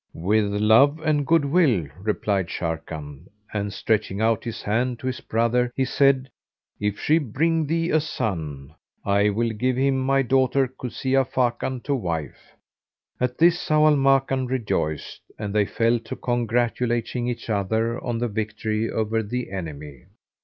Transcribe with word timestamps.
"With 0.15 0.45
love 0.53 0.99
and 1.01 1.27
good 1.27 1.45
will, 1.45 1.85
replied 1.99 2.47
Sharrkan; 2.47 3.27
and, 3.53 3.71
stretching 3.71 4.19
out 4.19 4.43
his 4.45 4.63
hand 4.63 4.97
to 4.97 5.05
his 5.05 5.19
brother, 5.21 5.71
he 5.75 5.85
said, 5.85 6.31
If 6.79 6.99
she 6.99 7.19
bring 7.19 7.67
thee 7.67 7.91
a 7.91 7.99
son, 7.99 8.73
I 9.05 9.29
will 9.29 9.51
give 9.51 9.77
him 9.77 9.99
my 9.99 10.23
daughter 10.23 10.67
Kuzia 10.67 11.23
Fakan, 11.25 11.81
to 11.83 11.93
wife." 11.93 12.55
At 13.19 13.37
this 13.37 13.63
Zau 13.69 13.85
al 13.91 13.95
Makan 13.95 14.47
rejoiced, 14.47 15.21
and 15.37 15.53
they 15.53 15.65
fell 15.65 15.99
to 15.99 16.15
congratulating 16.15 17.27
each 17.27 17.47
other 17.47 18.03
on 18.03 18.17
the 18.17 18.27
victory 18.27 18.89
over 18.89 19.21
the 19.21 19.51
enemy. 19.51 20.05